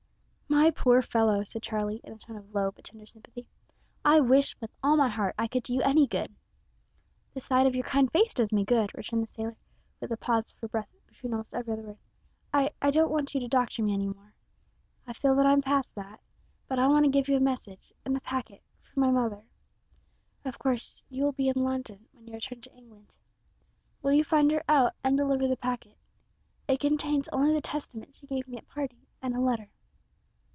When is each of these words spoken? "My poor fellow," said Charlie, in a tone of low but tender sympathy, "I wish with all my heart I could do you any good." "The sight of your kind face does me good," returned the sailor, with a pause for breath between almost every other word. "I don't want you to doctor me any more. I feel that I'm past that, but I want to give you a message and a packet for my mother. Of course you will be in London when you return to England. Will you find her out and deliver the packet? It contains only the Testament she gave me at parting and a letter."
"My 0.63 0.69
poor 0.69 1.01
fellow," 1.01 1.43
said 1.43 1.63
Charlie, 1.63 2.01
in 2.03 2.11
a 2.11 2.17
tone 2.17 2.35
of 2.35 2.53
low 2.53 2.71
but 2.71 2.83
tender 2.83 3.05
sympathy, 3.05 3.47
"I 4.03 4.19
wish 4.19 4.59
with 4.59 4.69
all 4.83 4.97
my 4.97 5.07
heart 5.07 5.33
I 5.39 5.47
could 5.47 5.63
do 5.63 5.73
you 5.73 5.81
any 5.81 6.05
good." 6.07 6.35
"The 7.33 7.39
sight 7.39 7.65
of 7.67 7.73
your 7.73 7.85
kind 7.85 8.11
face 8.11 8.33
does 8.33 8.51
me 8.51 8.65
good," 8.65 8.93
returned 8.93 9.23
the 9.25 9.31
sailor, 9.31 9.55
with 10.01 10.11
a 10.11 10.17
pause 10.17 10.51
for 10.51 10.67
breath 10.67 10.89
between 11.07 11.33
almost 11.33 11.55
every 11.55 11.73
other 11.73 11.81
word. 11.83 11.97
"I 12.53 12.91
don't 12.91 13.09
want 13.11 13.33
you 13.33 13.39
to 13.39 13.47
doctor 13.47 13.81
me 13.81 13.93
any 13.93 14.07
more. 14.07 14.33
I 15.07 15.13
feel 15.13 15.35
that 15.35 15.45
I'm 15.45 15.61
past 15.61 15.95
that, 15.95 16.19
but 16.67 16.77
I 16.77 16.87
want 16.87 17.05
to 17.05 17.11
give 17.11 17.29
you 17.29 17.37
a 17.37 17.41
message 17.41 17.93
and 18.05 18.15
a 18.17 18.21
packet 18.21 18.61
for 18.83 18.99
my 18.99 19.09
mother. 19.09 19.43
Of 20.43 20.59
course 20.59 21.05
you 21.09 21.23
will 21.23 21.31
be 21.31 21.47
in 21.47 21.63
London 21.63 22.07
when 22.11 22.27
you 22.27 22.33
return 22.33 22.59
to 22.59 22.75
England. 22.75 23.15
Will 24.01 24.11
you 24.13 24.25
find 24.25 24.51
her 24.51 24.63
out 24.67 24.93
and 25.01 25.17
deliver 25.17 25.47
the 25.47 25.55
packet? 25.57 25.95
It 26.67 26.81
contains 26.81 27.29
only 27.29 27.53
the 27.53 27.61
Testament 27.61 28.15
she 28.15 28.27
gave 28.27 28.47
me 28.49 28.57
at 28.57 28.67
parting 28.67 29.07
and 29.21 29.33
a 29.33 29.39
letter." 29.39 29.69